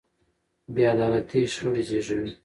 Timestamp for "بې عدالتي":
0.73-1.41